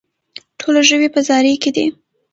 [0.59, 1.85] ټوله ژوي په زاري کې دي.